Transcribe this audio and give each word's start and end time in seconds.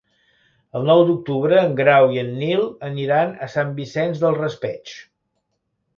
El 0.79 0.87
nou 0.91 1.01
d'octubre 1.09 1.59
en 1.65 1.75
Grau 1.81 2.15
i 2.17 2.19
en 2.23 2.33
Nil 2.39 2.65
aniran 2.89 3.35
a 3.49 3.53
Sant 3.57 3.77
Vicent 3.81 4.17
del 4.25 4.39
Raspeig. 4.43 4.95